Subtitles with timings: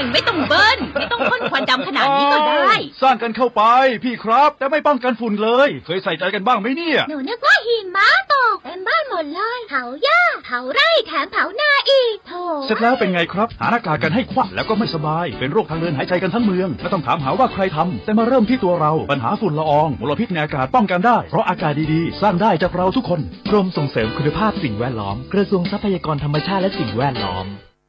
[0.00, 3.62] งไม่ต้องเบิ้ลไม่ต้องพ่นควันดำขนาดนี้ก็ได้สร้างกันเข้าไป
[4.04, 12.32] พี่ครับ แต่ไม่ป้องกันฝุ่นเลย เคยใส่ใจกันบ้างไหมเนี่ย หนูนึกว่าหิมะตกเต็มบ้านหมดเลยเผาหญ้าเผาไร่แถมเผานาอีกโถ
[12.66, 23.20] เสร็จแล้วเป็นไงครับ หาหน้ากากกันให้ควักแล้วก็ไม่สบาย เป็นโรคทางเดินหายใจกันทั้งเมืองไม่ต้องถามหาว่าใครทำแต่มาเริ่มที่ตัวเราปัญหาฝุ่นละอองมลพิษในอากาศป้องกันได้ เพราะอากาศดีๆ สร้างได้จากเราทุกคน
[23.50, 27.46] กรมส่งเสริมคุณภาพสิ่งแวดล้อม กระทรวงทรัพยากรธรรมชาติและสิ่งแวดล้อม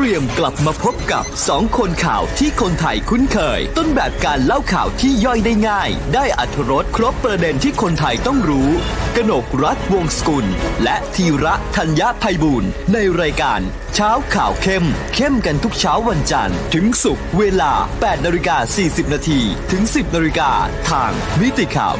[0.00, 8.68] เตรียมกลับมาพบกับสองคนข่าวที่คนไทยคุ้นเคย ต้นแบบการเล่าข่าวที่ย่อยได้ง่าย ได้อัธรสครบประเด็นที่คนไทยต้องรู้
[9.16, 10.46] กนกรัฐวงศกุล
[10.84, 13.60] และธีระธัญญาภัยบูรณ์ในรายการ
[13.94, 19.40] เช้าข่าวเข้ม เข้มกันทุกเช้าวันจันทร์ ถึงศุกร์เวลา 8นาฬิกา40 นาที
[19.72, 20.50] ถึง 10นาฬิกา
[20.90, 21.94] ทางมิติข่าว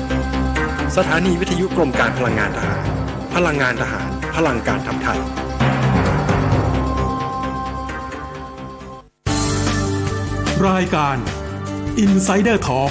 [0.00, 2.84] 90.5สถานีวิทยุกรมการพลังงานทหาร
[3.36, 5.20] พลังงานทหาร พลังการทำไทย
[10.68, 11.16] รายการ
[12.04, 12.90] Insider Talk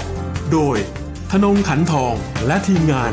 [0.53, 0.77] โดย
[1.31, 2.13] ธนงขันทอง
[2.47, 3.11] และทีมงาน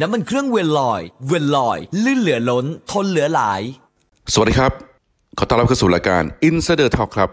[0.00, 3.60] น้ำมันเครื่องเวลลอย เวลลอย ลื่นเหลือล้น ทนเหลือหลาย
[4.32, 4.72] สวัสดีครับ
[5.38, 7.30] ขอต้อนรับเข้าสู่รายการ Insider Talk ครับ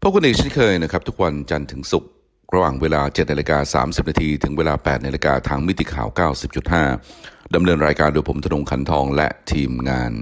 [0.00, 2.10] พบกันอีกเช่นเคยนะครับ ทุกวันจันทร์ถึงศุกร์
[2.54, 6.08] ระหว่างเวลา 7นาฬิกา30 นาที ถึงเวลา 8นาฬิกาทางมิติข่าว
[6.80, 10.12] 90.5 ดำเนินรายการโดยผมธนงขันทองและทีมงาน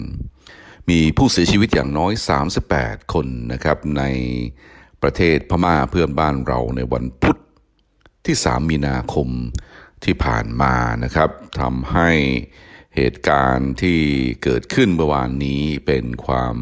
[0.90, 2.12] มีผู้เสียชีวิตอย่างน้อย
[2.62, 4.02] 38 คนนะครับใน
[5.02, 7.36] ประเทศพม่าเพื่อนบ้านเราในวันพุธ
[8.26, 9.28] ที่ 3 มีนาคม
[10.04, 10.74] ที่ผ่านมา
[11.04, 11.30] นะครับ
[11.60, 12.10] ทำให้
[12.96, 14.00] เหตุการณ์ที่
[14.42, 16.56] เกิดขึ้นเมื่อวานนี้เป็นความ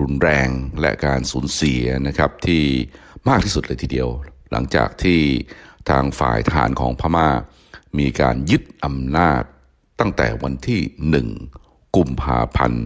[0.00, 0.48] รุนแรง
[0.80, 2.64] และการสูญเสียนะครับที่
[3.28, 4.10] มากที่สุดเลยทีเดียว
[4.54, 5.20] หลังจากที่
[5.90, 7.28] ทางฝ่ายทหารของพม่า
[7.98, 9.42] มีการยึดอำนาจ
[10.00, 11.28] ตั้งแต่วันที่หนึ่ง
[11.96, 12.84] กุมภาพันธ์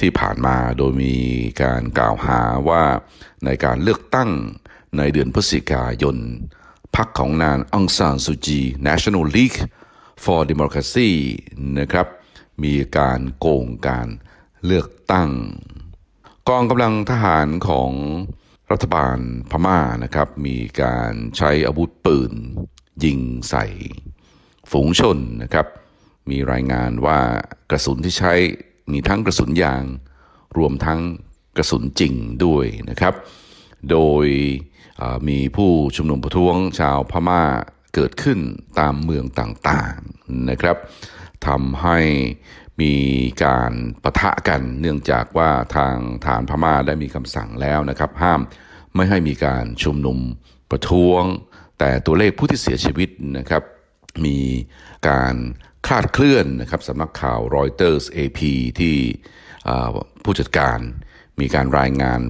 [0.00, 1.16] ที่ผ่านมาโดยมี
[1.62, 2.84] การกล่าวหาว่า
[3.44, 4.30] ในการเลือกตั้ง
[4.96, 6.16] ในเดือนพฤศจิกายน
[6.96, 9.60] พรรคของนางอังซานซูจี National League
[10.24, 11.10] for Democracy
[11.78, 12.06] นะครับ
[12.64, 14.08] มีการโกงการ
[14.64, 15.30] เลือกตั้ง
[16.48, 17.90] กองกำลังทหารของ
[18.72, 19.18] รัฐบาล
[19.50, 22.32] พม่านะครับมีการใช้อาวุธปืน
[23.04, 23.66] ยิงใส่
[24.70, 25.66] ฝูงชนนะครับ
[26.30, 27.20] มีรายงานว่า
[27.70, 28.34] กระสุนที่ใช้
[28.92, 29.84] มีทั้งกระสุนยาง
[30.58, 31.00] รวมทั้ง
[31.56, 33.14] กระสุนจริงด้วยนะครับ
[33.90, 34.26] โดย
[35.28, 37.42] มีผู้ชุมนุมประท้วงชาวพม่า
[37.94, 38.38] เกิดขึ้น
[38.80, 40.76] ตามเมืองต่างๆนะครับ
[41.46, 41.98] ทำให้
[42.80, 42.94] มี
[43.44, 43.72] การ
[44.02, 48.40] ประทะกันเนื่องจากว่าทางฐานพม่าได้มีคำสั่งแล้วนะครับ ห้าม
[48.94, 50.18] ไม่ให้มีการชุมนุม
[50.70, 51.22] ประท้วง
[51.78, 53.62] แต่ตัวเลขผู้ที่เสียชีวิตนะครับ
[54.24, 54.38] มี
[55.08, 55.34] การ
[55.86, 58.40] คลาดเคลื่อนนะครับสำนักข่าวรอยเตอร์ส AP
[58.80, 58.96] ที่
[60.24, 60.78] ผู้จัดการ
[61.40, 62.22] มีการรายงาน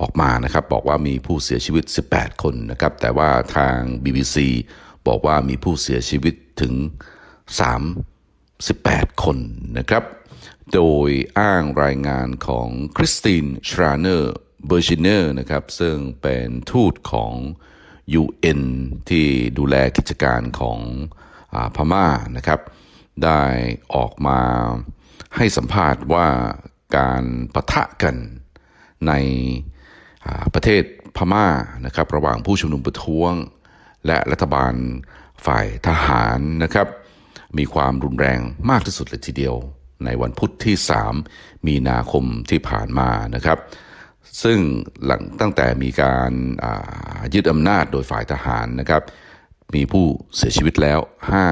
[0.00, 1.84] ออกมานะครับ บอกว่ามีผู้เสียชีวิต
[2.14, 4.36] 18 คนนะครับ แต่ว่าทาง BBC
[5.08, 6.74] บอกว่ามีผู้เสียชีวิตถึง
[8.66, 9.38] 38คน
[9.78, 10.04] นะครับ
[10.74, 14.34] โดยอ้างรายงานของคริสตินชราเนอร์
[14.66, 17.32] เบอร์เกเนอร์นะครับ ซึ่งเป็นทูตของ
[18.22, 18.62] UN
[19.10, 19.26] ที่
[19.58, 20.78] ดูแลกิจการของ
[21.54, 22.60] อพม่านะครับ
[23.24, 23.42] ได้
[23.94, 24.40] ออกมา
[25.36, 26.28] ให้สัมภาษณ์ว่า
[26.96, 28.16] การปะทะกัน
[29.08, 29.12] ใน
[30.54, 30.82] ประเทศ
[31.16, 31.46] พม่า
[31.86, 33.32] นะครับ ระหว่างผู้ชุมนุมประท้วง
[34.06, 34.74] และรัฐบาล
[35.46, 36.86] ฝ่ายทหารนะครับ
[37.56, 38.40] มีความรุนแรง
[38.70, 39.54] มากที่สุดเลยทีเดียว
[40.04, 40.76] ในวันพุธที่
[41.20, 43.58] 3 มีนาคมที่ผ่านมานะครับ
[44.42, 44.58] ซึ่ง
[45.04, 46.32] หลังตั้งแต่มีการ
[47.34, 49.02] ยึดอำนาจโดยฝ่ายทหารนะครับ
[49.74, 50.06] มีผู้
[50.36, 50.98] เสียชีวิตแล้ว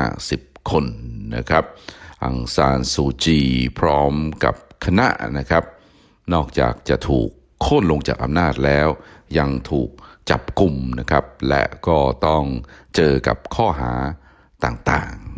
[0.09, 0.85] 50 คน
[1.37, 1.65] นะครับ
[2.25, 3.41] อังซานซูจี
[3.79, 4.13] พร้อม
[4.45, 4.55] กับ
[4.85, 5.09] คณะ
[5.39, 5.65] นะครับ
[6.35, 7.29] นอกจากจะถูก
[7.61, 8.89] โค่นลงจากอำนาจแล้ว
[9.39, 9.91] ยังถูก
[10.31, 12.45] จับกลุ่มนะครับ และก็ต้อง
[12.97, 13.93] เจอกับข้อหา
[14.65, 15.36] ต่างๆ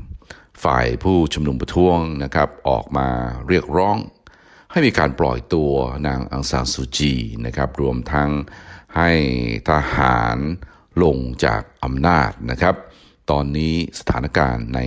[0.64, 3.08] ฝ่ายผู้ชุมนุมประท้วงนะครับออกมา
[3.48, 3.96] เรียกร้อง
[4.70, 5.72] ให้มีการปล่อยตัว
[6.06, 7.14] นางอังซานซูจี
[7.46, 8.30] นะครับรวมทั้ง
[8.96, 9.10] ให้
[9.68, 10.38] ทหาร
[11.02, 12.74] ลงจากอำนาจนะครับ
[13.30, 14.80] ตอนนี้สถานการณ์ใน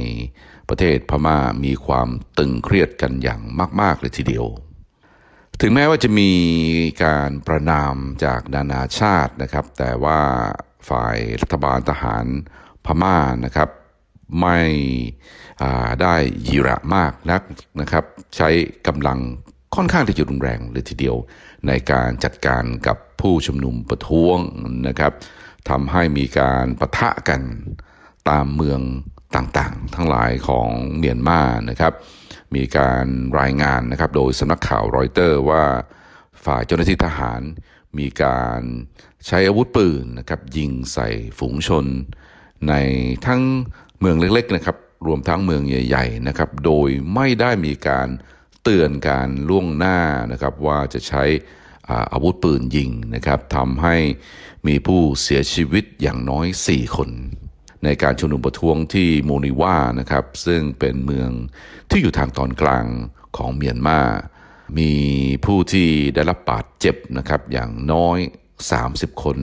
[0.70, 3.42] ประเทศพม่ามีความตึงเครียดกันอย่าง
[3.82, 4.46] มาก ๆ เลยทีเดียว
[5.62, 6.32] ถึงแม้ว่าจะมี
[7.04, 7.96] การประนาม
[8.26, 10.20] จากนานาชาตินะครับ แต่ว่า
[10.90, 12.26] ฝ่ายรัฐบาลทหาร
[12.86, 13.70] พม่านะครับ
[14.40, 14.60] ไม่
[16.02, 16.16] ได้
[16.48, 17.42] ยีระมากนัก
[17.82, 18.04] นะครับ
[18.36, 18.50] ใช้
[18.88, 19.20] กำลัง
[19.76, 21.16] ค่อนข้างที่จะรุนแรงเลยทีเดียว
[21.68, 24.38] ในการจัดการกับผู้ชุมนุมประท้วง
[24.88, 25.14] นะครับ
[25.70, 27.42] ทำให้มีการปะทะกัน
[28.30, 28.82] ตามเมือง
[29.36, 31.94] ต่างๆ ทั้งหลายของเมียนมานะครับ
[32.56, 33.06] มีการ
[33.40, 35.64] รายงานนะครับโดยสำนักข่าวรอยเตอร์ว่า
[36.46, 37.42] ฝ่ายเจ้าหน้าที่ทหาร
[38.00, 38.62] มีการ
[39.28, 41.86] ใช้อาวุธปืนนะครับยิงใส่ฝูงชน
[42.70, 42.74] ใน
[43.28, 43.42] ทั้ง
[44.02, 44.78] เมืองเล็กๆนะครับ
[45.08, 48.08] รวมทั้งเมืองใหญ่ ๆ นะครับ โดยไม่ได้มีการ
[48.64, 50.00] เตือนการล่วงหน้า
[50.32, 51.24] นะครับว่าจะใช้
[52.14, 53.96] อาวุธปืนยิงนะครับทำให้
[54.68, 57.10] มีผู้เสียชีวิตอย่างน้อย 4 คน
[57.84, 61.30] ในการชุมนุมประท้วงที่โมนิวานะครับ ซึ่งเป็นเมือง
[61.90, 62.86] ที่อยู่ทางตอนกลาง
[63.38, 64.02] ของเมียนมา
[64.78, 64.92] มี
[65.46, 68.20] ผู้ที่ได้รับบาดเจ็บนะครับอย่างน้อย
[68.72, 69.38] 30 คน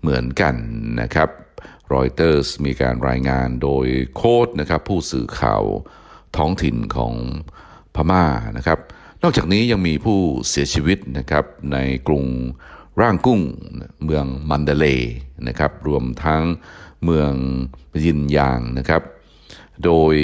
[0.00, 0.54] เหมือนกัน
[1.00, 1.28] นะครับ
[1.94, 3.86] รอยเตอร์สมีการรายงานโดย
[4.16, 5.64] โค้ดนะครับผู้สื่อข่าว
[6.36, 7.14] ท้องถิ่นของ
[7.94, 8.24] พม่า
[8.56, 8.78] นะครับ
[9.22, 10.18] นอกจากนี้ยังมีผู้
[10.48, 11.78] เสียชีวิตนะครับใน
[12.08, 12.24] กรุง
[13.00, 13.40] ร่างกุ้ง
[14.04, 14.86] เมืองมันเดเล
[15.48, 16.42] นะครับรวมทั้ง
[17.04, 17.32] เมือง
[18.04, 19.02] ยินยางนะครับ
[19.84, 20.14] โดย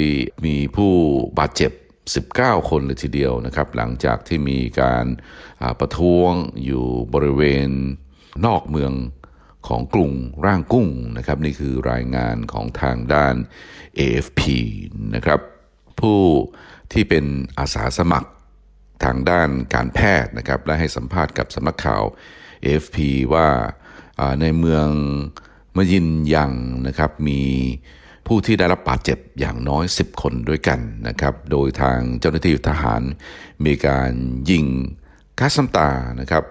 [0.45, 0.93] มีผู้
[1.39, 1.71] บาดเจ็บ
[2.21, 5.05] 19 คนเลยทีเดียวนะครับ หลังจากที่มีการ
[5.79, 6.31] ประท้วง
[6.65, 7.69] อยู่บริเวณ
[8.45, 8.91] นอกเมือง
[9.67, 10.11] ของกรุง
[10.45, 13.35] ร่างกุ้งนะครับนี่คือรายงานของทางด้าน
[13.99, 14.41] AFP
[15.15, 15.39] นะครับ
[15.99, 16.21] ผู้
[16.93, 17.25] ที่เป็น
[17.59, 18.29] อาสาสมัคร
[19.03, 22.03] ทางด้านการแพทย์นะครับและให้สัมภาษณ์กับสำนักข่าว
[22.65, 22.97] AFP
[23.33, 23.47] ว่า
[24.41, 24.87] ในเมือง
[25.75, 26.51] มยินยัง
[26.87, 27.41] นะครับมี
[28.27, 33.01] ผู้ที่ได้รับบาดเจ็บอย่างน้อย 10 คนด้วยกันนะครับโดยทางเจ้าหน้าที่ทหาร
[33.65, 34.11] มีการ
[34.49, 34.65] ยิง
[35.39, 35.89] ก๊าซน้ำตา
[36.19, 36.43] นะครับ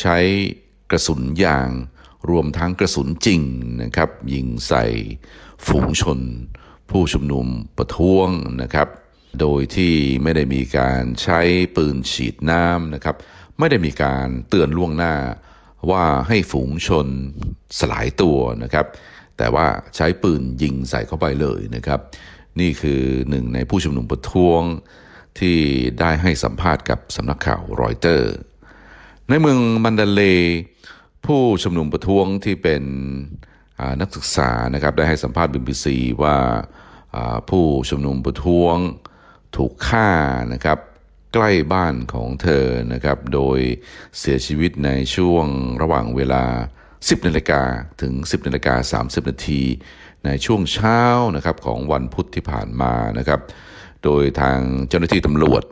[0.00, 0.16] ใช้
[0.90, 1.68] กระสุนยาง
[2.30, 3.42] รวมทั้งกระสุนจริง
[3.82, 4.84] นะครับยิงใส่
[5.66, 6.18] ฝูงชน
[6.90, 7.46] ผู้ชุมนุม
[7.78, 8.28] ประท้วง
[8.62, 8.88] นะครับ
[9.40, 11.40] โดยที่ไม่ได้มีการใช้
[11.76, 13.16] ปืนฉีดน้ำนะครับ
[13.58, 15.14] ไม่ได้มีการเตือนล่วงหน้า
[15.90, 17.06] ว่าให้ฝูงชน
[17.78, 18.86] สลายตัวนะครับ
[19.38, 19.66] แต่ว่า
[19.96, 22.00] ใช้ปืนยิงใส่เข้าไปเลยนะครับ
[22.60, 24.62] นี่คือหนึ่งในผู้ชุมนุมประท้วง
[25.38, 25.58] ที่
[26.00, 28.32] ได้ให้สัมภาษณ์กับสำนักข่าวรอยเตอร์
[29.28, 30.22] ในเมืองมันดาเล
[31.28, 32.82] ผู้ชุมนุมประท้วงที่เป็น
[34.00, 36.36] นักศึกษานะครับได้ให้สัมภาษณ์บิมบีซีว่า
[37.50, 38.76] ผู้ชุมนุมประท้วง
[39.56, 40.10] ถูกฆ่า
[40.52, 40.78] นะครับ
[41.34, 43.58] ใกล้บ้านของเธอนะครับ โดย
[44.18, 45.46] เสียชีวิตในช่วง
[45.82, 46.44] ระหว่างเวลา
[46.88, 47.62] 10นาฬิกา
[48.02, 49.62] ถึง 10นาฬิกา30 นาที
[50.24, 51.00] ในช่วงเช้า
[51.36, 53.40] นะครับของวันพุธที่ผ่านมานะครับ
[54.04, 54.58] โดยทาง
[54.88, 55.62] เจ้าหน้าที่ตำรวจ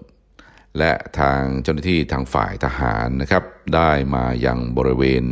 [0.79, 3.45] และทางเจ้าหน้าที่ทางฝ่ายทหารนะครับ
[3.75, 5.25] ได้มายังบริเวณ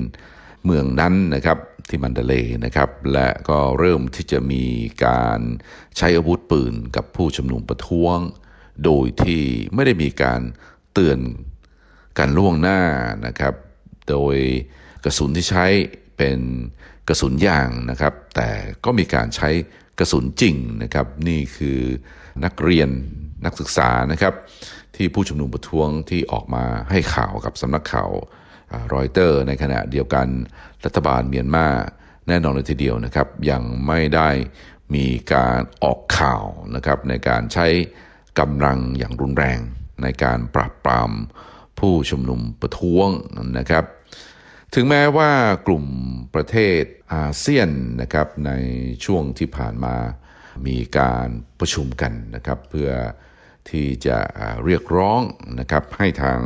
[0.65, 1.59] เมืองนั้นนะครับ
[1.89, 4.65] ที่มันเดเลนะครับ และก็เริ่มที่จะมี
[5.07, 5.41] การ
[5.97, 8.19] ใช้อาวุธปืนกับผู้ชุมนุมประท้วง
[8.85, 9.43] โดยที่
[9.75, 10.41] ไม่ได้มีการ
[10.93, 11.19] เตือน
[12.19, 12.81] กันล่วงหน้า
[13.27, 13.55] นะครับ
[14.11, 14.37] โดย
[15.05, 15.67] กระสุนที่ใช้
[16.17, 16.41] เป็น
[17.09, 18.51] กระสุนยางนะครับ แต่
[18.85, 19.51] ก็มีการใช้
[19.99, 21.81] กระสุนจริงนะครับ นี่คือ
[22.45, 22.91] นักเรียน
[23.45, 24.35] นักศึกษานะครับ
[24.97, 28.11] ที่ผู้ชุมนุมประท้วงที่ออกมาให้ข่าวกับสำนักข่าว
[28.95, 30.27] รอยเตอร์ ในขณะเดียวกัน
[30.85, 31.67] รัฐบาลเมียนมา
[32.29, 34.29] แน่นอนเลยทีเดียวนะครับ ยังไม่ได้
[34.95, 37.67] มีการออกข่าวนะครับในการใช้
[38.41, 39.59] กำลังอย่างรุนแรง
[40.03, 41.11] ในการปราบปราม
[41.79, 43.09] ผู้ชุมนุมประท้วง
[43.59, 43.85] นะครับ
[44.75, 45.31] ถึงแม้ว่า
[45.67, 45.85] กลุ่ม
[46.35, 46.83] ประเทศ
[47.15, 47.71] อาเซียน
[48.01, 48.53] นะครับใน
[49.05, 49.97] ช่วงที่ผ่านมา
[50.67, 51.29] มีการ
[51.61, 52.91] ประชุมกันนะครับ เพื่อ
[53.71, 54.19] ที่จะ
[54.65, 55.21] เรียกร้อง
[55.61, 56.41] นะครับให้ทาง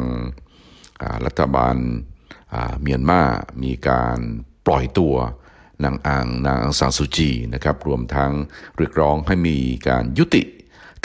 [1.26, 1.76] รัฐบาล
[2.80, 3.22] เมียนมา
[3.64, 4.18] มีการ
[4.66, 5.16] ปล่อยตัว
[5.84, 8.32] นางอางนางซานสุจีนะครับรวมทั้ง
[8.76, 9.56] เรียกร้องให้มี
[9.88, 10.42] การยุติ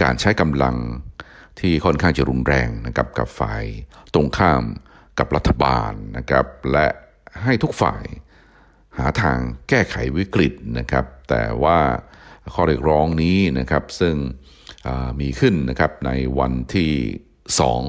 [0.02, 0.76] การใช้กำลัง
[1.60, 3.64] ที่ค่อนข้างจะรุนแรงนะครับกับฝ่าย
[4.14, 4.64] ตรงข้าม
[5.20, 6.88] กับรัฐบาลนะครับและ
[7.44, 8.04] ให้ทุกฝ่าย
[8.98, 9.38] หาทาง
[9.70, 11.80] แก้ไขวิกฤตนะครับ แต่ว่า
[12.54, 14.16] ข้อเรียกร้องนี้นะครับซึ่ง
[15.20, 16.92] มีขึ้นนะครับในวันที่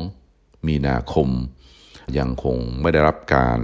[0.02, 1.28] 2 มีนาคม
[2.18, 3.60] ยังคงไม่ได้รับการ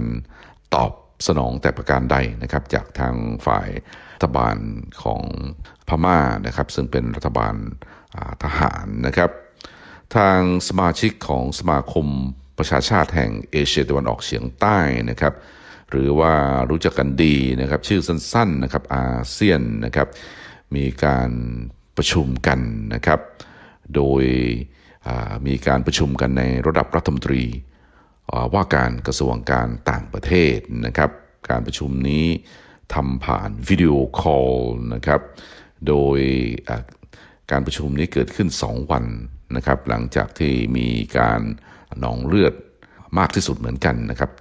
[0.75, 0.91] ตอบ
[1.27, 3.69] สนองแต่ประการใดนะครับจากทางฝ่าย
[4.13, 4.57] รัฐบาล
[5.03, 5.23] ของ
[5.87, 7.55] พม่านะครับ ซึ่งเป็นรัฐบาล
[8.43, 9.31] ทหารนะครับ
[10.15, 12.07] ทางสมาชิกของสมาคม
[12.57, 14.77] ประชาชาติแห่งเอเชียตะวันออกเฉียงใต้
[15.09, 15.33] นะครับ
[15.89, 16.33] หรือว่า
[16.69, 20.07] รู้จักกันดีนะครับชื่อสั้นๆนะครับอาเซียนนะครับ
[20.75, 21.29] มีการ
[21.97, 22.59] ประชุมกัน
[22.93, 23.19] นะครับ
[23.95, 24.23] โดย
[25.47, 27.43] มีการประชุมกันในระดับรัฐมนตรี
[28.53, 31.11] ว่าการกระทรวงการต่างประเทศนะครับ
[31.49, 32.25] การประชุมนี้
[32.93, 34.51] ทำผ่านวิดีโอคอล
[34.93, 35.21] นะครับ
[35.87, 36.19] โดย
[37.51, 39.05] การประชุมนี้เกิดขึ้น 2 วัน
[39.55, 41.41] นะครับ หลังจากที่มีการ
[41.99, 42.53] หนองเลือด
[43.17, 44.31] มากที่สุดเหมือนกันนะครับ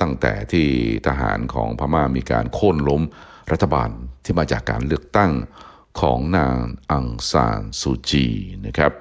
[0.00, 0.66] ตั้งแต่ที่
[1.06, 3.02] ทหารของพม่ามีการโค่นล้ม
[3.52, 3.90] รัฐบาล
[4.24, 5.30] ที่มาจากการเลือกตั้ง
[6.00, 6.56] ของนาง
[6.90, 8.26] อังซานซูจี
[8.66, 8.92] นะครับ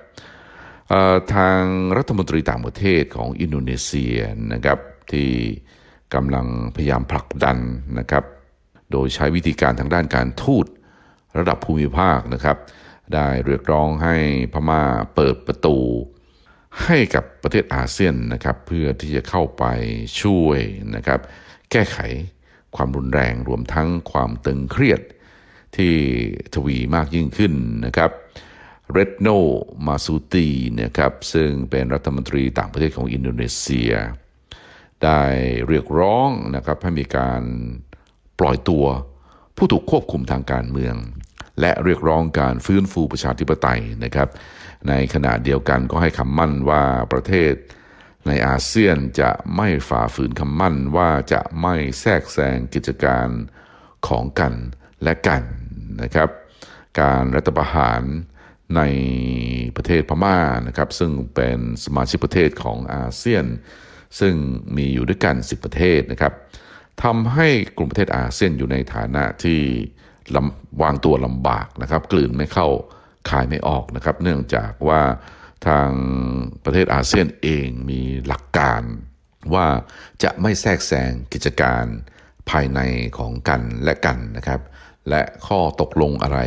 [1.34, 1.62] ทาง
[1.98, 4.18] รัฐมนตรีต่างประเทศของอินโดนีเซีย
[4.54, 4.80] นะครับ
[5.12, 5.30] ที่
[6.14, 7.58] กำลังพยายามผลักดัน
[8.00, 8.24] นะครับ
[8.92, 10.66] โดยใช้วิธีการทางด้านการทูต
[11.38, 12.58] ระดับภูมิภาคนะครับ
[13.14, 14.16] ได้เรียกร้องให้
[14.54, 14.84] พม่า
[15.16, 15.78] เปิดประตู
[16.84, 19.64] ให้กับประเทศอาเซียนนะครับเพื่อที่จะเข้าไป
[20.22, 20.60] ช่วย
[20.96, 21.20] นะครับ
[21.72, 21.98] แก้ไข
[22.76, 25.02] ความรุนแรงรวมทั้งความตึงเครียด
[25.78, 25.96] ที่
[26.56, 27.54] ทวีมากยิ่งขึ้น
[27.86, 28.12] นะครับ
[28.92, 29.28] เรดโน
[29.86, 30.48] มาซูตี
[30.82, 33.92] นะครับซึ่งเป็นรัฐมนตรีต่างประเทศของอินโดนีเซีย
[35.04, 35.22] ได้
[35.68, 37.42] เรียกร้องนะครับให้มีการ
[38.40, 38.86] ปล่อยตัว
[39.58, 40.96] ผู้ถูกควบคุมทางการเมือง
[41.60, 44.30] และเรียกร้องการฟื้นฟูประชาธิปไตยนะครับ
[44.88, 47.54] ในขณะเดียวกันก็ให้คำมั่นว่าประเทศ
[48.28, 53.28] ในอาเซียนจะไม่ฝ่าฝืนคำมั่นว่าจะไม่แทรกแซงกิจการ
[54.08, 54.54] ของกัน
[55.04, 55.44] และกัน
[56.02, 56.30] นะครับ
[57.02, 58.02] การรัฐประหาร
[58.76, 58.82] ใน
[59.76, 63.46] ประเทศพม่านะครับ ซึ่งเป็นสมาชิกประเทศของอาเซียน
[64.20, 64.36] ซึ่ง
[64.78, 66.34] มีอยู่ด้วยกัน 10 ประเทศนะครับ
[67.04, 67.48] ทำให้
[67.78, 69.60] กลุ่มประเทศอาเซียนอยู่ในฐานะที่
[70.82, 72.68] วางตัวลำบากนะครับ กลืนไม่เข้า
[73.30, 75.02] คายไม่ออกนะครับ เนื่องจากว่า
[75.68, 75.90] ทาง
[76.66, 78.82] ประเทศอาเซียนเองมีหลักการ
[79.54, 79.68] ว่า
[80.24, 81.86] จะไม่แทรกแซงกิจการ
[82.50, 82.80] ภายใน
[83.18, 84.60] ของกันและกันนะครับ
[85.10, 86.40] และข้อตกลงอะไร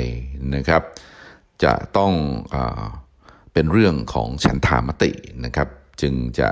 [0.55, 0.83] นะครับ
[1.65, 2.13] จะต้อง
[2.55, 2.57] อ
[3.53, 5.11] เป็นเรื่องของฉันทามติ
[5.45, 5.69] นะครับ
[6.03, 6.49] จึงจะ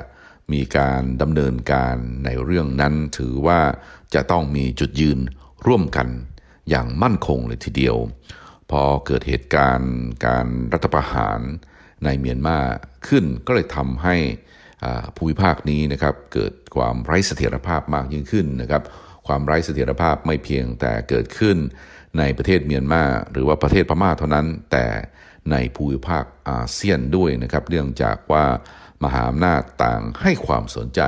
[0.53, 3.61] มีการดำเนินการในเรื่องนั้นถือว่า
[4.15, 5.19] จะต้องมีจุดยืน
[5.67, 6.09] ร่วมกัน
[6.71, 7.97] อย่างมั่นคงเลยทีเดียว
[8.71, 9.95] พอเกิดเหตุการณ์
[10.27, 11.41] การรัฐประหาร
[12.05, 12.59] ในเมียนมา
[13.09, 14.17] ขึ้นก็เลยทำให้
[15.17, 18.83] ภูมิภาคนี้นะครับเกิดความไร้เสถียรภาพมากยิ่งขึ้นนะครับ
[19.27, 21.57] ความไร้เสถียรภาพไม่เพียงแต่เกิดขึ้น
[22.19, 24.87] ในประเทศเมียนมาหรือว่าประเทศพม่าเท่านั้น แต่
[25.51, 28.45] ในภูมิภาคอาเซียนด้วยนะครับเนื่องจากว่า
[29.05, 31.01] มหาอำนาจต่างให้ความสนใจ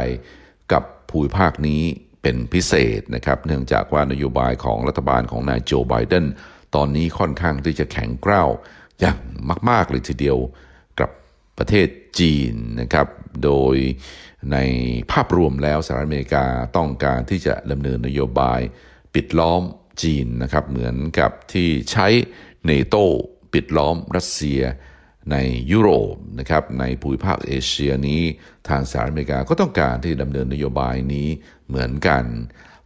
[0.72, 1.82] กับภูมิภาคนี้
[2.22, 6.26] เป็นพิเศษนะครับเนื่องจากว่านโยบายของรัฐบาลของนายโจไบเดน
[6.74, 8.48] ตอนนี้ค่อนข้างที่จะแข็งกร้าว
[9.00, 9.18] อย่าง
[9.70, 10.38] มาก ๆ เลยทีเดียว
[11.00, 11.10] กับ
[11.58, 13.06] ประเทศจีนนะครับ
[13.44, 13.76] โดย
[14.52, 14.58] ใน
[15.12, 16.44] ภาพรวมแล้วสหรัฐอเมริกา
[16.76, 18.60] ต้องการที่จะดำเนินนโยบาย
[19.14, 19.62] ปิดล้อม
[20.02, 22.06] จีนนะครับเหมือนกับที่ใช้
[22.66, 22.96] เนโต
[23.52, 24.60] ปิดล้อมรัสเซีย
[25.32, 25.36] ใน
[25.72, 28.22] ยุโรปนะครับในภูมิภาคเอเชียนี้
[28.68, 31.28] ทางสหรัฐอเมริกาก็ต้องการที่ดำเนินนโยบายนี้
[31.68, 32.24] เหมือนกัน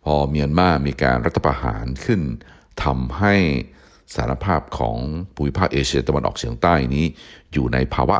[0.04, 2.20] พอเมียนมามีการรัฐประหารขึ้น
[2.84, 3.34] ทำให้
[4.14, 4.98] สารภาพของ
[5.34, 7.04] ภูมิภาคเอเชียตะวันออกเฉียงใต้นี้
[7.52, 8.18] อยู่ในภาวะ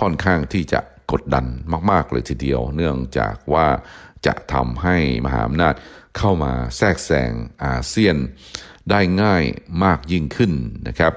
[0.00, 0.80] ค่อนข้างที่จะ
[1.12, 1.46] กดดัน
[1.90, 3.66] มากๆเลยทีเดียว เนื่องจากว่า
[4.26, 5.74] จะทำให้มหาอำนาจ
[6.16, 7.32] เข้ามาแทรกแซง
[7.64, 8.16] อาเซียน
[8.90, 9.44] ได้ง่าย
[9.84, 10.52] มากยิ่งขึ้น
[10.88, 11.14] นะครับ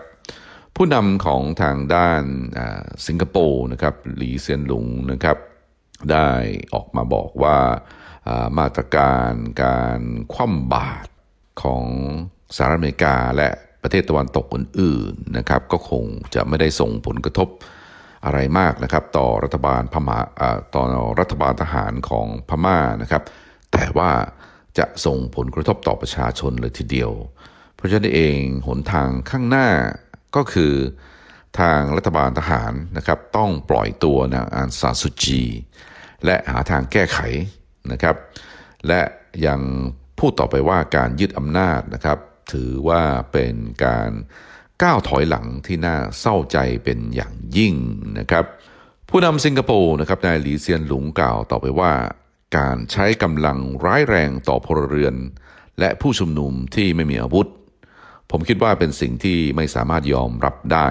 [0.75, 2.23] ผู้นำของทางด้าน
[3.07, 5.37] สิงคโปร์นะครับหลีเซียนหลุงนะครับ
[6.11, 6.29] ได้
[6.73, 7.57] ออกมาบอกว่า
[8.59, 9.31] มาตรการ
[9.63, 9.99] การ
[10.33, 11.09] คว่ำบาตร
[11.61, 11.85] ของ
[12.55, 13.49] สหรัฐอเมริกาและ
[13.83, 17.47] ประเทศตะวันตกอื่นๆนะครับ ก็คงจะไม่ได้ส่งผลกระทบ
[18.25, 20.83] อะไรมากนะครับ ต่อรัฐบาลพม่าอ่าต่อ
[21.19, 23.23] รัฐบาลทหารของพม่านะครับ
[23.71, 24.11] แต่ว่า
[24.77, 27.11] จะส่งผลกระทบต่อประชาชนเลยทีเดียว
[27.75, 29.67] เพราะฉะนั้นเองหนทางข้างหน้า
[30.35, 30.73] ก็คือ
[31.59, 35.43] ทางรัฐบาลทหารนะครับ ต้องปล่อยตัวนางอานซาสุจี
[36.25, 37.19] และหาทางแก้ไข
[37.91, 38.15] นะครับ
[38.87, 39.01] และ
[39.47, 39.61] ยัง
[40.19, 42.17] พูดต่อไปว่าการยึดอำนาจนะครับ
[42.53, 43.01] ถือว่า
[43.31, 43.55] เป็น
[43.85, 44.09] การ
[44.83, 47.73] ก้าวถอยหลังที่น่าเศร้าใจเป็นอย่างยิ่ง
[48.19, 48.45] นะครับ
[49.09, 51.91] ผู้นำสิงคโปร์นะครับนายหลีเซียนหลุงกล่าวต่อไปว่า
[52.57, 55.15] การใช้กำลังร้ายแรงต่อพลเรือน
[55.79, 57.47] และผู้ชุมนุมที่ไม่มีอาวุธ
[58.31, 60.89] ผมคิดว่าเป็นสิ่งที่ไม่สามารถยอมรับได้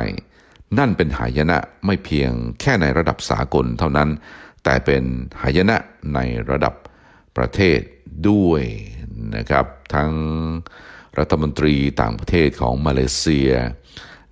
[0.78, 4.08] นั่นเป็นหายนะไม่เพียงแค่ในระดับสากลเท่านั้น
[4.64, 5.02] แต่เป็น
[5.42, 5.76] หายนะ
[6.14, 6.18] ใน
[6.50, 6.74] ระดับ
[7.36, 7.80] ประเทศ
[8.28, 8.62] ด้วย
[9.36, 10.12] นะครับ ทั้ง
[11.18, 13.52] รัฐมนตรีต่างประเทศของมาเลเซีย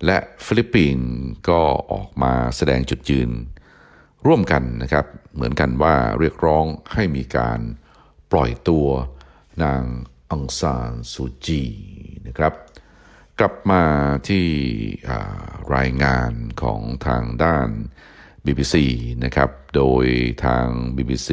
[0.05, 1.09] และฟิลิปปินส์
[1.49, 1.61] ก็
[1.91, 3.31] ออกมาแสดงจุดยืน
[4.25, 7.59] ร่วมกันนะครับเหมือนกันว่าเรียกร้องให้มีการ
[8.31, 8.87] ปล่อยตัว
[9.63, 9.83] นาง
[10.31, 11.63] อังซานซูจี
[12.27, 12.53] นะครับ
[13.39, 13.83] กลับมา
[14.29, 14.45] ที่
[15.75, 17.69] รายงานของทางด้าน
[18.45, 18.75] BBC
[19.23, 20.05] นะครับ โดย
[20.45, 21.31] ทาง BBC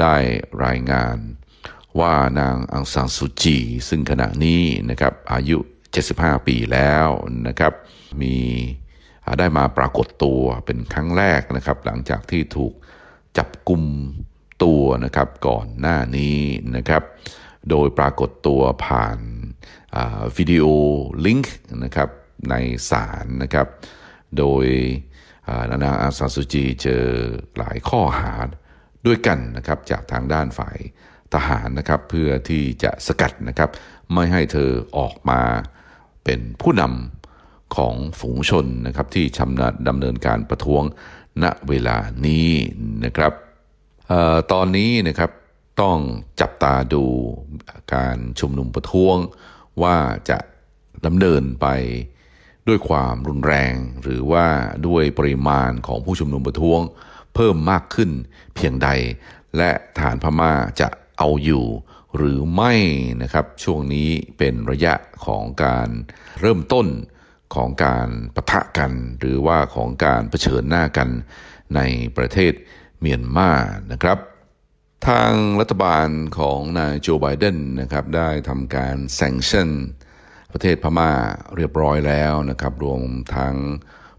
[0.00, 0.16] ได้
[0.64, 1.16] รายงาน
[1.98, 5.58] ว่านางอังซานสุจี ซึ่งขณะนี้นะครับอายุ
[6.02, 7.08] 75 ปีแล้ว
[7.46, 7.72] นะครับ
[8.20, 8.36] มี
[9.38, 12.72] ได้มาปรากฏตัวเป็นครั้งแรกนะครับ หลังจากที่ถูก
[13.38, 13.82] จับกลุ่ม
[14.64, 16.38] ตัวนะครับก่อนหน้านี้
[16.76, 17.02] นะครับ
[17.70, 20.64] โดยปรากฏตัวผ่านาวิดีโอ
[21.26, 22.08] ลิงก์นะครับ
[22.50, 22.54] ใน
[22.90, 23.66] ศาลนะครับ
[24.38, 24.66] โดย
[25.48, 27.04] อ่านางอาซานสุจีเจอ
[27.58, 28.32] หลายข้อหา
[29.06, 30.78] ด้วยกันนะครับจากทางด้านฝ่าย
[31.34, 33.70] ทหารนะครับเพื่อที่จะสกัดนะครับ
[34.14, 35.40] ไม่ให้เธอออกมา
[36.24, 40.82] เป็นผู้นำของฝูงชนนะครับที่ชำนาญดำเนินการประท้วง
[41.42, 41.96] ณเวลา
[42.26, 42.50] นี้
[43.04, 43.32] นะครับ
[44.10, 45.30] ออตอนนี้นะครับ
[45.82, 45.98] ต้อง
[46.40, 47.04] จับตาดู
[47.94, 49.16] การชุมนุมประท้วง
[49.82, 49.96] ว่า
[50.30, 50.38] จะ
[51.06, 51.66] ดำเนินไป
[52.68, 54.46] ด้วยความรุนแรง หรือว่า
[54.86, 56.80] ด้วยปริมาณของผู้ชุมนุมประท้วง
[57.34, 58.10] เพิ่มมากขึ้น
[58.54, 58.88] เพียงใด
[59.56, 60.88] และฐานพม่าจะ
[61.20, 61.66] เอาอยู่
[62.16, 62.72] หรือไม่
[63.22, 64.08] นะครับ ช่วงนี้
[64.38, 64.94] เป็นระยะ
[65.26, 65.88] ของการ
[66.40, 66.86] เริ่มต้น
[67.54, 71.08] ของการปะทะกัน หรือว่าของการเผชิญหน้ากัน
[71.76, 71.80] ใน
[72.16, 72.52] ประเทศ
[73.00, 73.50] เมียนมา
[73.92, 74.18] นะครับ
[75.08, 76.08] ทางรัฐบาล
[76.38, 79.70] ของนายโจไบเดนนะครับได้ทำการแซงชั่น
[80.52, 81.12] ประเทศพม่า
[81.56, 83.00] เรียบร้อยแล้วนะครับ รวม
[83.36, 83.54] ทั้ง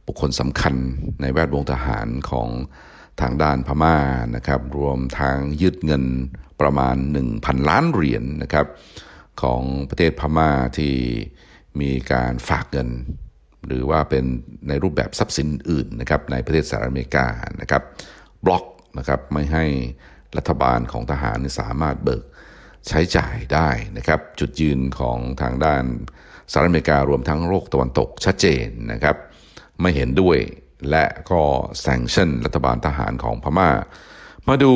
[0.05, 0.75] บุคคลสำคัญ
[1.21, 2.49] ในแวดวงทหารของ
[3.21, 3.97] ทางด้านพม่า
[4.35, 6.03] นะครับ รวมทั้งยึดเงิน
[6.61, 6.95] ประมาณ
[7.31, 8.67] 1,000 ล้านเหรียญนนะครับ
[9.41, 10.93] ของประเทศพม่าที่
[11.81, 12.89] มีการฝากเงิน
[13.67, 14.25] หรือว่าเป็น
[14.67, 17.27] ในรูปแบบทรัพย์สินอื่นนะครับในประเทศสหรัฐอเมริกา
[17.61, 17.83] นะครับ
[18.45, 18.65] บล็อก
[18.97, 19.65] นะครับไม่ให้
[20.37, 22.23] รัฐบาลของทหารสามารถเบิก
[22.87, 25.83] ใช้จ่ายได้นะครับ จุดยืนของทางด้าน
[26.51, 29.15] สหรัฐอเมริการวมทั้งโลกตะวันตกชัดเจนนะครับ
[29.81, 30.37] ไม่เห็นด้วย
[30.89, 31.41] และก็
[31.81, 33.69] แซงชั่นรัฐบาลทหารของพม่า
[34.47, 34.73] มาดู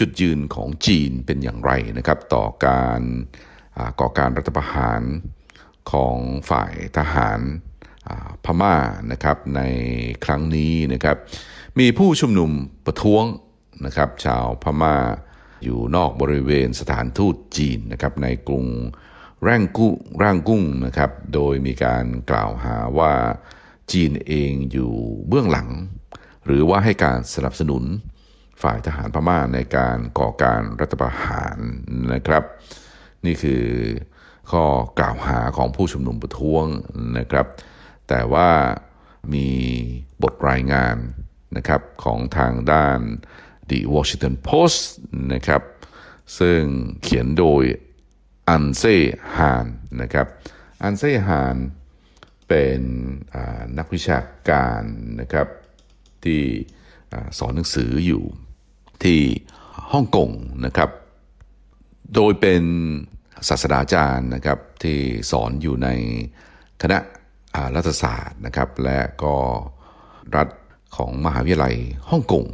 [0.00, 3.00] จุดยืนของจีนเป็นอย่างไรนะครับ ต่อการ
[4.00, 5.02] ก่อการรัฐประหาร
[5.90, 6.16] ของ
[6.50, 7.40] ฝ่ายทหาร
[8.44, 8.74] พม่า
[9.12, 9.60] นะครับใน
[10.24, 11.16] ครั้งนี้นะครับ
[11.78, 12.50] มีผู้ชุมนุม
[12.86, 13.24] ประท้วง
[13.86, 14.96] นะครับ ชาวพม่า
[15.64, 18.66] อยู่นอกบริเวณสถานทูตจีนนะครับในกรุง
[19.46, 23.12] ร่างกุ้งร่างกุ้งนะครับ โดยมีการกล่าวหาว่า
[23.92, 24.92] จีนเองอยู่
[25.28, 25.68] เบื้องหลัง
[26.46, 27.84] หรือว่าให้การสนับสนุน
[28.62, 31.58] ฝ่ายทหารพม่าในการก่อการรัฐประหาร
[32.12, 32.44] นะครับ
[33.26, 33.64] นี่คือ
[34.50, 34.64] ข้อ
[34.98, 36.64] กล่าวหาของผู้ชุมนุมประท้วง
[37.18, 37.46] นะครับ
[38.08, 38.50] แต่ว่า
[39.34, 39.48] มี
[40.22, 40.96] บทรายงาน
[41.56, 43.00] นะครับของทางด้าน
[43.70, 44.80] The Washington Post
[45.32, 45.62] นะครับ
[46.38, 46.62] ซึ่ง
[47.02, 47.64] เขียนโดย
[48.48, 48.82] อันเซ
[49.36, 49.66] ฮาน
[50.02, 50.26] นะครับ
[50.82, 51.56] อันเซฮาน
[52.48, 52.80] เป็น
[53.78, 54.20] นักวิชา
[54.50, 54.82] การ
[55.20, 55.48] นะครับ
[56.24, 56.42] ที่
[57.38, 58.24] สอนหนังสืออยู่
[59.04, 59.20] ที่
[59.92, 60.30] ฮ่องกง
[60.64, 60.90] นะครับ
[62.14, 62.62] โดยเป็น
[63.48, 64.98] ศาสตราจารย์นะครับที่
[65.30, 65.88] สอนอยู่ใน
[66.82, 66.98] คณะ
[67.74, 69.34] รัฐศาสตร์นะครับ และก็
[70.36, 70.48] รัฐ
[70.96, 71.76] ของมหาวิทยาลัย
[72.10, 72.44] ฮ่องกง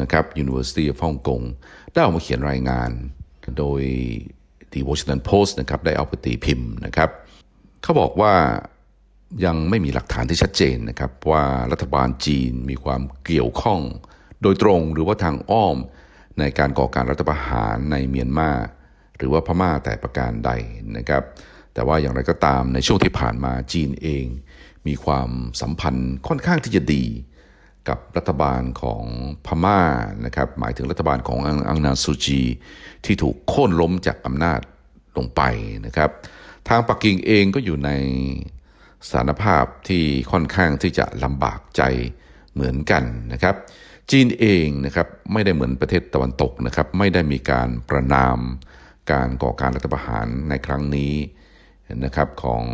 [0.00, 1.44] นะครับ University of Hong Kong
[1.92, 2.90] ได้ออกมาเขียนรายงาน
[3.58, 3.82] โดย
[4.72, 7.10] The Washington Post นะครับได้เอาไปตีพิมพ์นะครับ
[7.82, 8.34] เขาบอกว่า
[9.44, 13.80] ยังไม่มีหลักฐานที่ชัดเจนนะครับว่ารัฐบาลจีนมีความเกี่ยวข้อง
[14.42, 15.76] โดยตรงหรือว่าทางอ้อม
[16.38, 18.50] ในการก่อการรัฐประหารในเมียนมา
[19.16, 20.50] หรือว่าพม่าแต่ประการใด
[20.96, 21.22] นะครับ
[21.74, 24.26] แต่ว่าอย่างไรก็ตามในช่วงที่ผ่านมาจีนเอง
[24.86, 27.04] มีความสัมพันธ์ค่อนข้างที่จะดี
[27.88, 29.04] กับรัฐบาลของ
[29.46, 29.80] พม่า
[30.24, 32.40] นะครับหมายถึงรัฐบาลของอังอังนานซูจี
[33.04, 34.60] ที่ถูกโค่นล้มจากอำนาจ
[35.16, 35.42] ลงไป
[35.86, 36.10] นะครับ
[36.68, 37.90] ทางปักกิ่งเองก็อยู่ใน
[39.06, 41.82] สถานภาพที่ค่อนข้างที่จะลำบากใจ
[42.52, 43.54] เหมือนกันนะครับ
[44.10, 48.38] จีนเองนะครับไม่ได้เหมือนประเทศตะวันตกนะครับไม่ได้มีการประนาม
[49.12, 51.14] การก่อการรัฐประหารในครั้งนี้
[52.04, 52.64] นะครับของ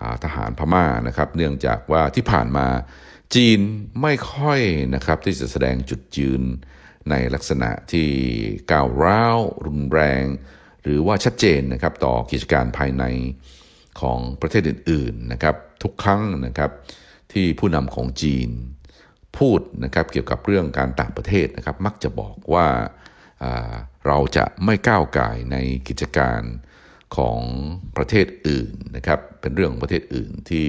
[0.00, 2.66] อทหารพม่านะครับเนื่องจากว่าที่ผ่านมา
[3.34, 3.60] จีน
[4.02, 4.60] ไม่ค่อย
[4.94, 6.42] นะครับที่จะแสดงจุดยืน
[7.10, 8.08] ในลักษณะที่
[8.70, 10.24] ก้าวร้าวรุนแรง
[10.82, 13.04] หรือว่าชัดเจนนะครับต่อกิจการภายใน
[14.00, 16.70] ของประเทศอื่นๆนะครับทุกครั้งนะครับ
[17.32, 18.48] ที่ผู้นำของจีน
[19.38, 23.72] พูดนะครับเกี่ยวกับเรื่องการต่างประเทศนะครับ มักจะบอกว่าา
[24.06, 25.56] เราจะไม่ก้าวไก่ใน
[25.88, 26.40] กิจการ
[27.16, 27.40] ของ
[27.96, 30.66] ประเทศอื่นนะครับ เป็นเรื่องของประเทศอื่นที่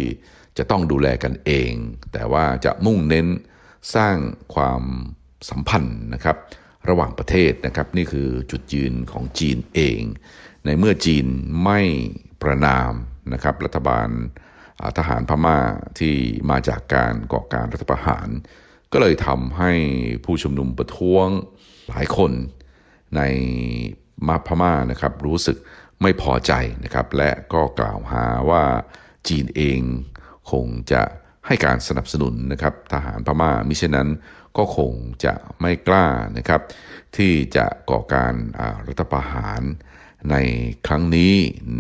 [0.58, 1.72] จะต้องดูแลกันเอง
[2.14, 3.28] แต่ว่าจะมุ่งเน้น
[3.96, 4.16] สร้าง
[4.56, 4.84] ความ
[5.50, 6.38] สัมพันธ์นะครับ
[6.90, 10.02] ระหว่างประเทศนะครับ นี่คือจุดยืนของจีนเอง
[10.66, 11.26] ในเมื่อจีน
[11.64, 11.82] ไม่
[12.42, 12.92] ประนาม
[13.34, 14.10] นะครับ รัฐบาล
[14.98, 15.60] ทหารพม่า
[16.00, 16.16] ที่
[16.50, 18.28] มาจากการก่อการรัฐประหาร
[18.92, 19.72] ก็เลยทำให้
[20.26, 21.28] ผู้ชุมนุมประท้วง
[21.90, 22.32] หลายคน
[23.16, 23.22] ใน
[24.28, 25.58] มาพม่านะครับรู้สึก
[26.02, 28.64] ไม่พอใจนะครับ และก็กล่าวหาว่า
[29.28, 29.82] จีนเอง
[30.52, 31.02] คงจะ
[31.48, 34.10] ให้การสนับสนุนนะครับทหารพม่ามิเช่นนั้น
[34.58, 34.94] ก็คง
[35.26, 36.62] จะไม่กล้านะครับ
[37.18, 38.34] ที่จะก่อการ
[38.88, 39.62] รัฐประหาร
[40.32, 40.36] ใน
[40.88, 41.36] ครั้งนี้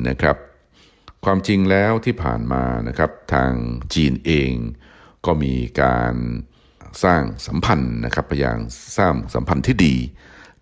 [0.10, 0.38] นะครับ
[1.26, 3.52] ความจริงแล้วที่ผ่านมานะครับทาง
[3.94, 4.54] จีนเอง
[5.26, 6.16] ก็มีการ
[7.04, 8.60] สร้างสัมพันธ์นะครับพยายาม
[8.98, 9.96] สร้างสัมพันธ์ที่ดี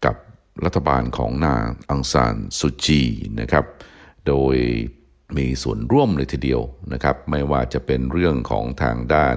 [0.06, 0.16] กับ
[0.66, 3.02] รัฐบาลของนางอังซานสุจี
[3.40, 3.66] นะครับ
[4.28, 4.56] โดย
[5.38, 6.62] มีส่วนร่วมเลยทีเดียว
[6.94, 9.36] นะครับ ไม่ว่าจะเป็นเรื่องของทางด้าน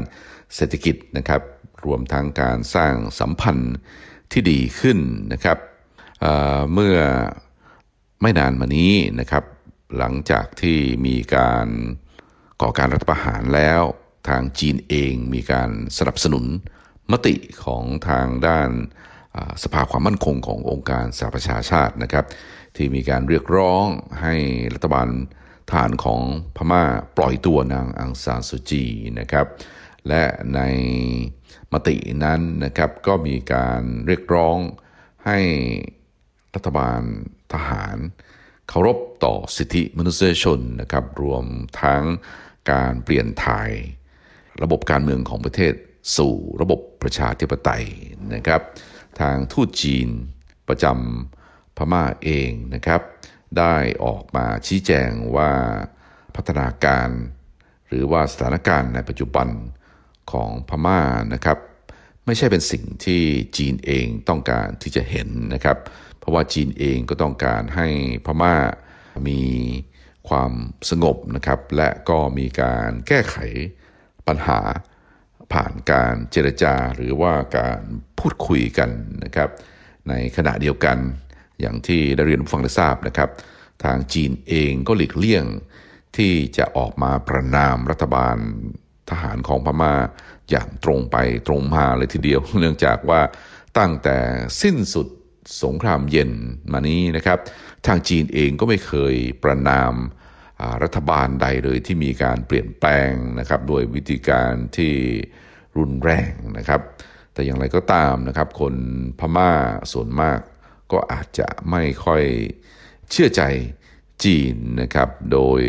[0.55, 1.43] เศรษฐกิจนะครับ
[1.85, 3.77] รวมทั้งการสร้างสัมพันธ์
[4.33, 4.99] ที่ดีขึ้น
[5.33, 5.59] นะครับ
[6.21, 6.97] เเมื่อ
[8.23, 9.45] ไม่นานมานี้นะครับ
[9.99, 11.67] หลังจากที่มีการ
[12.63, 13.83] ก่อการรัฐประหารแล้ว
[14.29, 16.45] ทางจีนเองมีการสนับสนุน
[17.13, 18.71] มติของทางด้าน
[19.63, 22.25] สภาความมั่นคงขององค์การสหประชาชาตินะครับ
[22.77, 23.87] ที่มีการเรียกร้อง
[24.23, 24.35] ให้
[24.75, 25.09] รัฐบาล
[25.69, 26.23] ทหารของ
[26.57, 26.85] พม่า
[27.17, 28.85] ปล่อยตัวนางอังซานสุจี
[29.21, 29.47] นะครับ
[30.09, 30.25] และ
[30.55, 30.61] ใน
[31.73, 34.57] มตินั้นนะครับก็มีการเรียกร้อง
[35.27, 35.39] ให้
[36.55, 37.01] รัฐบาล
[37.53, 37.97] ทหาร
[38.73, 41.45] เคารพต่อสิทธิมนุษยชนนะครับรวม
[41.83, 42.03] ทั้ง
[42.73, 43.71] การเปลี่ยนถ่าย
[44.63, 45.75] ระบบการเมืองของประเทศ
[46.17, 47.85] สู่ระบบประชาธิปไตย
[48.35, 48.63] นะครับ
[49.21, 50.09] ทางทูตจีน
[50.69, 53.01] ประจำพม่าเองนะครับ
[53.59, 55.53] ได้ออกมาชี้แจงว่า
[56.35, 57.09] พัฒนาการ
[57.89, 59.49] หรือว่าสถานการณ์ในปัจจุบัน
[60.33, 61.01] ของพม่า
[61.35, 61.59] นะครับ
[62.27, 63.23] ไม่ใช่เป็นสิ่งที่
[63.57, 65.79] จีนเองต้องการที่จะเห็นนะครับ
[66.21, 67.89] เพราะว่าจีนเองก็ต้องการให้
[68.27, 68.57] พม่า
[69.29, 69.43] มี
[70.29, 70.53] ความ
[70.91, 73.37] สงบนะครับ และก็มีการแก้ไข
[74.29, 74.61] ปัญหา
[75.53, 77.81] ผ่านการเจรจาหรือว่าการ
[78.19, 78.91] พูดคุยกัน
[79.25, 79.51] นะครับ
[80.09, 80.99] ในขณะเดียวกัน
[81.61, 83.31] อย่างที่ได้เรียนผู้ฟังได้ทราบนะครับ
[83.85, 85.45] ทางจีนเองก็หลีกเลี่ยง
[86.17, 88.37] ที่จะออกมาประนามรัฐบาล
[89.11, 89.95] ทหารของพม่า
[90.51, 93.21] อย่างตรงไปตรงมาเลยทีเดียว เนื่องจากว่า
[93.79, 94.19] ตั้งแต่
[94.63, 95.07] สิ้นสุด
[95.63, 96.31] สงครามเย็น
[96.73, 97.39] มานี้นะครับ
[97.87, 99.95] ทางจีนเองก็ไม่เคยประนาม
[100.83, 104.95] รัฐบาลใดเลยที่มีการเปลี่ยนแปลงนะครับโดยวิธีการที่
[105.79, 106.81] รุนแรงนะครับ
[107.33, 108.75] แต่อย่างไรก็ตามนะครับ คน
[109.19, 109.51] พม่า
[109.93, 110.39] ส่วนมาก
[110.93, 112.23] ก็อาจจะไม่ค่อย
[113.11, 113.43] เชื่อใจ
[114.25, 115.63] จีนนะครับ โดย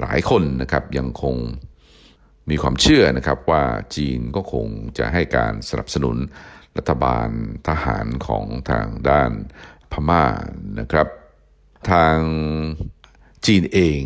[0.00, 1.36] หลายคนนะครับยังคง
[2.50, 3.64] มีความเชื่อนะครับว่า
[3.96, 4.66] จีนก็คง
[4.98, 6.16] จะให้การสนับสนุน
[6.78, 7.28] รัฐบาล
[7.68, 9.30] ทหารของทางด้าน
[9.92, 10.24] พม่า
[10.80, 11.08] นะครับ
[11.90, 12.18] ทาง
[13.46, 14.02] จีนเอง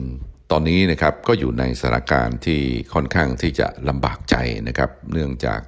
[0.50, 2.60] ตอนนี้นะครับก็อยู่ในสถานการณ์ที่
[2.94, 4.36] ค่อนข้างที่จะลำบากใจ
[4.68, 5.60] นะครับ เนื่องจาก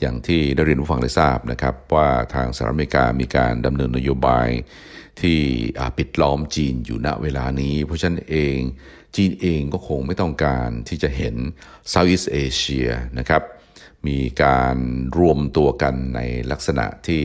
[0.00, 4.48] อย่างที่ได้เรียนผู้ฟังได้ทราบนะครับ ว่าทางสหรัฐอเมริกามีการดำเนินนโยบาย
[5.20, 5.40] ที่
[5.98, 8.56] ปิดล้อมจีนอยู่ณเวลานี้ เพราะฉะนั้นเอง
[9.16, 11.34] จีนเองก็คงไม่ต้องการที่จะเห็น
[11.92, 13.42] Southeast Asia นะครับ
[14.08, 14.76] มีการ
[15.18, 17.24] รวมตัวกันในลักษณะที่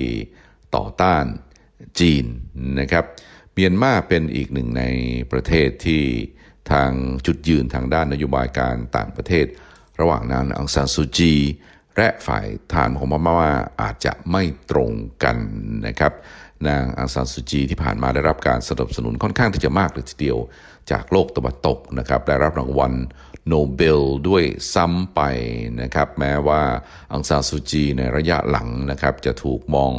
[0.76, 1.26] ต่อต้าน
[2.00, 2.26] จีน
[2.80, 3.06] นะครับ
[3.54, 4.84] เมียนมาเป็นอีกหนึ่งใน
[5.32, 6.04] ประเทศที่
[6.72, 6.92] ทาง
[7.26, 9.46] จุดยืนทางด้านนโยบายการต่างประเทศ
[10.00, 11.34] ระหว่างนางอังซานซูจี
[11.98, 14.92] และฝ่ายทานของพม่าอาจจะไม่ตรง
[15.24, 15.38] กัน
[15.88, 16.14] นะครับ
[16.68, 20.38] นางอังซานซูจีที่ผ่านมาได้รับการสนับสนุนค่อนข้างที่จะมากเลยทีเดียว
[20.92, 22.94] จากโลกตะวันตกนะครับ ได้รับรางวัล
[23.48, 24.44] โนเบลด้วย
[24.74, 25.22] ซ้ำไป
[25.82, 26.62] นะครับ แม้ว่า
[27.14, 29.94] อังซานซูจีในระยะหลังนะครับ จะถูกมอง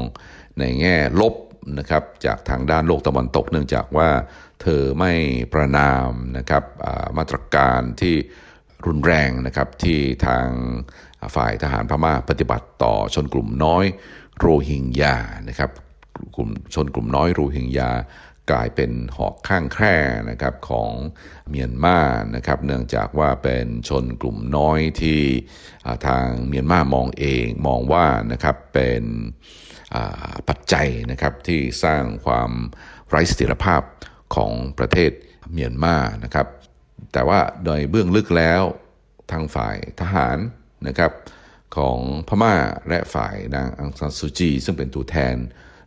[0.58, 1.34] ในแง่ลบ
[1.78, 4.10] นะครับจากทางด้านโลกตะวันตก เนื่องจากว่า
[4.62, 5.12] เธอไม่
[5.52, 6.64] ประนามนะครับ
[7.18, 8.14] มาตรการที่
[8.86, 10.46] รุนแรงนะครับที่ทาง
[11.36, 13.84] ฝ่ายทหารพม่าปฏิบัติต่อชนกลุ่มน้อย
[14.38, 15.16] โรฮิงญา
[15.48, 15.70] นะครับ
[16.36, 17.92] กลุ่มชนกลุ่มน้อยโรฮิงญา
[18.52, 19.96] กลายเป็นหอกข้างแคร่
[20.30, 20.90] นะครับของ
[21.48, 21.98] เมียนมา
[22.36, 25.20] นะครับเนื่องจากว่าเป็นชนกลุ่มน้อยที่
[26.06, 29.02] ทางเมียนมามองเองมองว่านะครับเป็น
[30.48, 32.50] ปัจจัยนะครับที่สร้างความ
[33.08, 33.82] ไร้เสถียรภาพ
[34.34, 35.12] ของประเทศ
[35.52, 36.46] เมียนมานะครับ
[37.12, 38.62] แต่ว่าโดยเบื้องลึกแล้ว
[39.30, 40.38] ทางฝ่ายทหาร
[40.88, 41.12] นะครับ
[41.76, 42.54] ของพม่า
[42.88, 45.36] และฝ่ายนางอังซานซูจี ซึ่งเป็นตัวแทน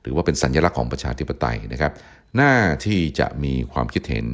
[0.06, 1.94] หรือว่าเป็นสัญลักษณ์ของประชาธิปไตยนะครับ
[2.36, 2.54] หน้า
[2.86, 4.26] ที่จะมีความคิดเห็น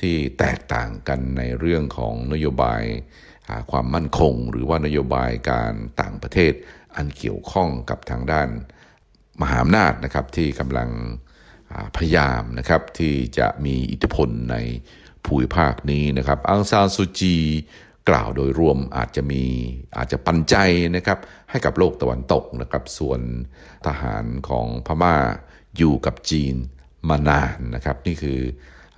[0.00, 2.82] ที่แตกต่างกันในเรื่องของนโยบาย
[3.70, 6.52] ความมั่นคง หรือว่านโยบายการต่างประเทศ
[6.96, 8.48] อันเกี่ยวข้องกับทางด้าน
[9.42, 10.90] มหาอำนาจนะครับที่กำลัง
[11.96, 14.56] พยายามนะครับที่จะมีอิทธิพลใน
[15.24, 17.36] ภูมิภาคนี้นะครับอังซานซูจี
[18.10, 19.44] กล่าวโดยรวมอาจจะมี
[19.96, 20.54] อาจจะปันใจ
[20.96, 21.18] นะครับ
[21.50, 23.20] ให้กับโลกตะวันตกนะครับส่วน
[23.86, 25.16] ทหารของพม่า
[25.76, 26.54] อยู่กับจีน
[27.08, 28.40] มานานนะครับ นี่คือ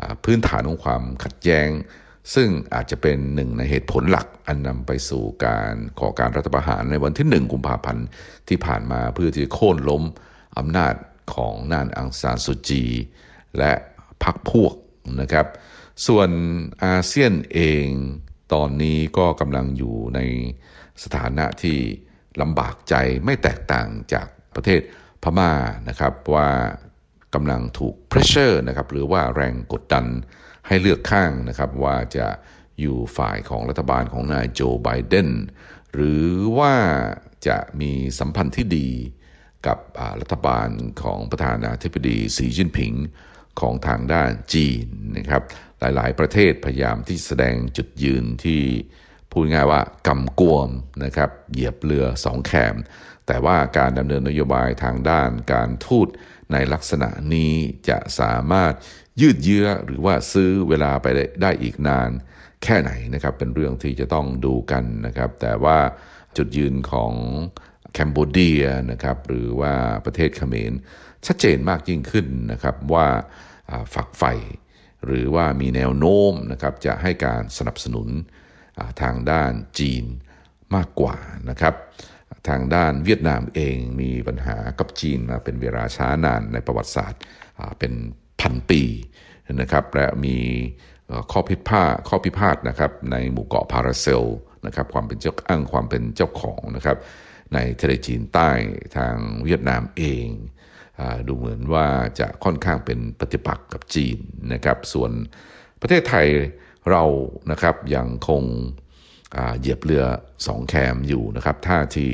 [0.00, 1.68] อพื้นฐานของความขัดแย้ง
[2.34, 8.06] ซึ่งอาจจะเป็นหนึ่งในเหตุผลหลักอันนำไปสู่การก่อการรัฐประหารในวันที่หนึ่งกุมภาพันธ์
[8.48, 10.02] ที่ผ่านมาเพื่อที่จะโค่นล้ม
[10.58, 10.94] อำนาจ
[11.34, 12.84] ของนานอังซานสุจี
[13.58, 13.72] และ
[14.24, 14.74] พรรคพวก
[15.20, 15.46] นะครับ
[16.06, 16.28] ส่วน
[16.84, 17.86] อาเซียนเอง
[18.54, 20.20] ตอนนี้ก็กำลังอยู่ใน
[21.02, 21.78] สถานะที่
[22.40, 24.80] ลำบากใจไม่แตกต่างจากประเทศ
[25.22, 25.52] พม่า
[25.88, 26.48] นะครับว่า
[27.34, 30.06] กำลังถูก pressure นะครับหรือว่าแรงกดดัน
[30.66, 32.26] ให้เลือกข้างนะครับว่าจะ
[32.80, 35.28] อยู่ฝ่ายของรัฐบาลของนายโจไบเดน
[35.92, 36.26] หรือ
[36.58, 36.74] ว่า
[37.48, 38.88] จะมีสัมพันธ์ที่ดี
[39.66, 39.78] กับ
[40.20, 40.68] รัฐบาล
[41.02, 42.92] ของประธานาธิบดีสีจิ้นผิง
[43.60, 44.84] ของทางด้านจีน
[45.16, 45.42] นะครับ
[45.82, 48.62] หลาย ๆ ประเทศพยายามที่แสดงจุดยืนที่
[49.30, 50.68] พูดง่ายว่ากำกวม
[51.04, 52.76] นะครับเหยียบเรือสองแคม
[53.26, 56.08] แต่ว่าการดำเนินนโยบายทางด้านการทูต
[56.52, 57.52] ในลักษณะนี้
[57.88, 58.72] จะสามารถ
[59.20, 62.10] ยืดเยื้อหรือว่าซื้อเวลาไปได้ไดอีกนาน
[62.62, 65.78] แค่ไหนนะครับเป็นเรื่องที่จะต้องดูกันนะครับ แต่ว่า
[66.36, 67.12] จุดยืนของ
[67.92, 70.72] แคนเบเดียนะครับหรือว่าประเทศเขมร
[71.26, 73.06] ชัดเจนมากยิ่งขึ้นนะครับว่า
[73.70, 74.34] อ่าฝักใฝ่
[75.06, 78.08] หรือว่ามีแนวโน้มนะครับจะให้การสนับสนุน
[79.02, 80.04] ทางด้านจีน
[80.74, 81.16] มากกว่า
[81.50, 81.74] นะครับ
[82.48, 87.22] ทางด้านเวียดนามเองมีปัญหากับจีนมาเป็นเวลาช้านานในประวัติศาสตร์
[87.78, 87.92] เป็น
[88.40, 88.82] พันปี
[89.60, 90.36] นะครับและมี
[91.32, 94.24] ข้อพิพาทข้อพิพาทนะครับในหมู่เกาะพาราเซล
[94.66, 96.96] นะครับความเป็นเจ้าอ้างความเป็นเจ้าของนะครับ
[97.54, 98.50] ในทะเลจีนใต้
[98.96, 100.26] ทางเวียดนามเอง
[101.26, 101.86] ดูเหมือนว่า
[102.20, 104.18] จะค่อนข้างเป็นปฏิปักษ์กับจีน
[104.52, 105.12] นะครับ ส่วน
[105.80, 106.26] ประเทศไทย
[106.90, 107.04] เรา
[107.50, 108.42] นะครับยังคง
[109.58, 110.04] เหยียบเรือ
[110.46, 112.06] สองแคมอยู่นะครับท่าที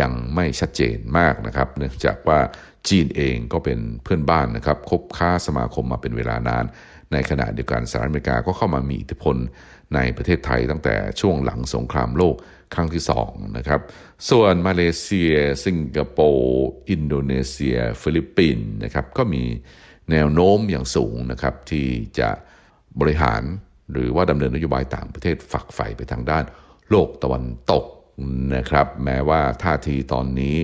[0.00, 2.40] ยังไม่ชัดเจนมากนะครับ เนื่องจากว่า
[2.88, 6.64] จีนเองก็เป็นเพื่อนบ้านนะครับคบค้าสมาคมมาเป็นเวลานาน
[7.12, 9.36] ในขณะเดียวกันสหรัฐอเมริกาก็เข้ามามีอิทธิพล
[9.94, 12.36] ในประเทศไทยตั้งแต่ช่วงหลังสงครามโลก
[12.74, 13.80] ครั้งที่สองนะครับ
[14.30, 19.42] ส่วนมาเลเซีย สิงคโปร์อินโดนีเซีย ฟิลิปปินส์นะครับก็มี
[20.10, 21.86] แนวโน้มอย่างสูงนะครับที่
[22.18, 22.30] จะ
[23.00, 23.42] บริหาร
[23.92, 26.44] หรือว่าดำเนินนโยบายต่างประเทศฝักใฝ่ไปทางด้าน
[26.90, 27.84] โลกตะวันตก
[28.56, 30.56] นะครับ แม้ว่าท่าทีตอนนี้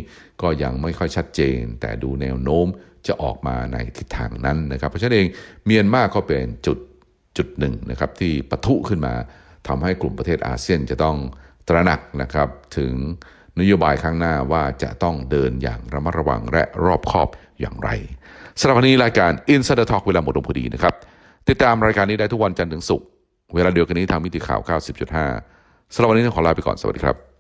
[0.43, 2.67] ก็ยังไม่ค่อยชัดเจน แต่ดูแนวโน้ม
[3.07, 5.27] จะออกมาในทิศทางนั้นนะครับ เพราะฉะนั้นเอง
[5.65, 6.79] เมียนมาก็เป็นจุด
[7.37, 9.15] จุดหนึ่งนะครับที่ปะทุขึ้นมา
[9.69, 11.17] ทำให้กลุ่มประเทศอาเซียนจะต้อง
[11.69, 12.93] ตระหนักนะครับถึง
[13.61, 17.29] นโยบายข้างหน้าว่าจะต้องเดินอย่างระมัดระวังและรอบคอบ
[17.61, 17.91] อย่างไร
[18.61, 20.95] สำหรับวันนี้รายการ Insider Talk เวลาหมดลงพอดีนะครับ
[21.49, 23.07] ติดตามรายการนี้ได้ทุกวันจันทร์ถึงศุกร์
[23.55, 24.61] เวลาเดียวกันนี้ทางมิติข่าว
[25.27, 27.34] 90.5สำหรับวันนี้ต้องขอลาไปก่อนสวัสดีครับ